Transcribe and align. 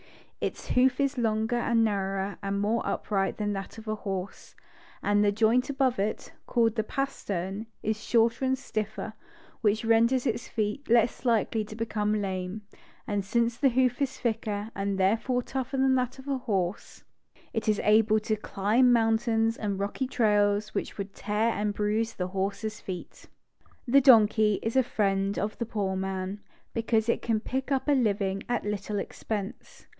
Its 0.39 0.69
hoof 0.69 0.99
is 0.99 1.19
longer 1.19 1.57
and 1.57 1.83
nar 1.83 2.15
rower, 2.15 2.37
and 2.41 2.59
more 2.59 2.81
upright 2.83 3.37
than 3.37 3.53
that 3.53 3.77
of 3.77 3.85
the 3.85 3.97
horse; 3.97 4.55
and 5.03 5.23
the 5.23 5.31
Joint 5.31 5.69
above 5.69 5.99
it, 5.99 6.33
called 6.47 6.73
the 6.73 6.83
pastern, 6.83 7.67
is 7.83 8.03
shorter 8.03 8.43
and 8.43 8.57
stiffer, 8.57 9.13
which 9.61 9.85
renders 9.85 10.25
its 10.25 10.47
feet 10.47 10.89
less 10.89 11.23
likely 11.25 11.63
to 11.65 11.75
become 11.75 12.19
lame; 12.19 12.63
and 13.05 13.23
since 13.23 13.55
the 13.57 13.69
hoof 13.69 14.01
is 14.01 14.19
thicker 14.19 14.71
and 14.73 14.97
therefore 14.97 15.43
tougher 15.43 15.77
than 15.77 15.93
that 15.93 16.17
of 16.17 16.25
the 16.25 16.39
horse, 16.39 17.03
it 17.53 17.69
is 17.69 17.79
able 17.83 18.19
to 18.21 18.35
climb 18.35 18.91
mountains 18.91 19.59
änd 19.59 19.79
rocky 19.79 20.07
trails 20.07 20.73
which 20.73 20.97
would 20.97 21.13
tear 21.13 21.49
and 21.51 21.75
bruise 21.75 22.13
the 22.15 22.29
horse's 22.29 22.79
feet. 22.81 23.27
The 23.87 24.01
donkey 24.01 24.57
is 24.63 24.75
a 24.75 24.81
friend 24.81 25.37
of 25.37 25.59
the 25.59 25.67
poor 25.67 25.95
man, 25.95 26.39
because 26.73 27.07
it 27.07 27.21
can 27.21 27.39
pick 27.39 27.71
up 27.71 27.87
a 27.87 27.91
living 27.91 28.41
at 28.49 28.65
little 28.65 28.97
expense. 28.97 29.85